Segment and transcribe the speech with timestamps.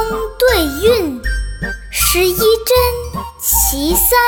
[0.00, 1.20] 风对韵，
[1.90, 4.18] 十一真其三。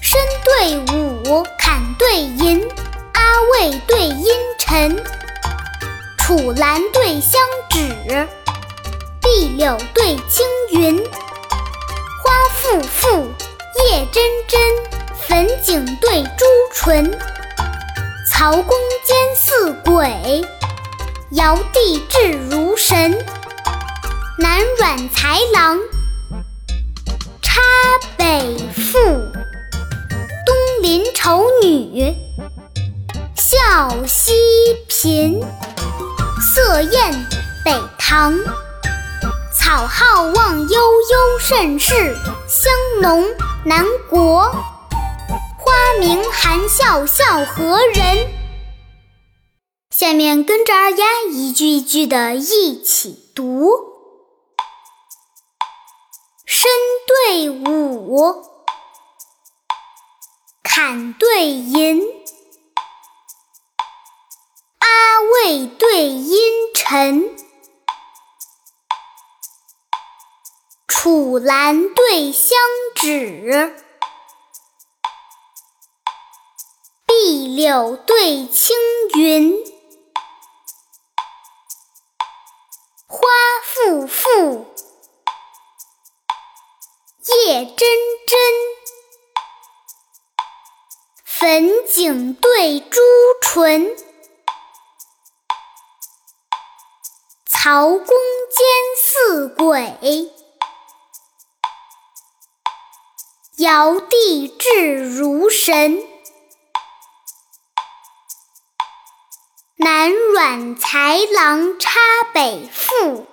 [0.00, 2.66] 申对午，坎对寅，
[3.12, 4.96] 阿未对阴辰，
[6.16, 7.38] 楚兰对香
[7.68, 8.26] 芷，
[9.20, 10.96] 碧柳对青云。
[12.24, 13.26] 花馥馥，
[13.84, 14.58] 叶蓁蓁，
[15.28, 17.10] 粉景对朱唇。
[18.26, 18.74] 曹公
[19.04, 20.42] 兼似鬼，
[21.32, 23.16] 尧帝至如神。
[24.36, 25.78] 南阮才郎
[27.40, 27.60] 插
[28.16, 28.98] 北赋，
[30.44, 32.12] 东邻丑女
[33.36, 33.58] 笑
[34.06, 34.32] 西
[34.88, 35.40] 嫔。
[36.40, 37.26] 色宴
[37.64, 38.36] 北堂，
[39.52, 42.16] 草浩望悠悠甚是，
[42.48, 43.24] 香浓
[43.64, 44.50] 南国。
[45.58, 48.39] 花明含笑笑何人？
[50.00, 53.68] 下面跟着二丫一句一句的一起读：
[56.46, 56.70] 申
[57.06, 58.42] 对午，
[60.62, 62.02] 坎对寅，
[64.78, 67.36] 阿魏对阴沉，
[70.88, 72.56] 楚兰对香
[72.94, 73.76] 芷。
[77.06, 78.74] 碧柳对青
[79.14, 79.69] 云，
[83.86, 84.66] 馥馥，
[87.46, 87.76] 叶蓁
[88.26, 88.36] 蓁，
[91.24, 93.00] 粉颈对朱
[93.40, 93.96] 唇。
[97.46, 98.66] 曹公兼
[98.98, 100.30] 似鬼，
[103.56, 106.06] 尧帝至如神。
[109.76, 111.98] 南阮才郎插
[112.34, 113.26] 北赋，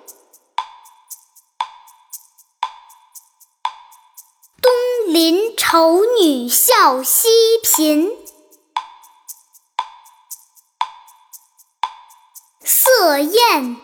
[5.69, 7.27] 丑女笑西
[7.61, 8.09] 嫔。
[12.63, 13.75] 色宴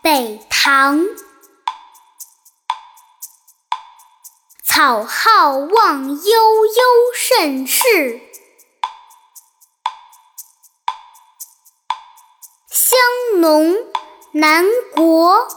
[0.00, 1.00] 北堂，
[4.64, 6.82] 草浩望悠悠
[7.12, 8.20] 甚是。
[12.70, 13.74] 香浓
[14.30, 14.64] 南
[14.94, 15.48] 国，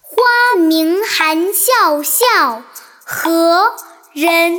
[0.00, 2.62] 花明谈笑笑
[3.02, 3.72] 何
[4.12, 4.52] 人？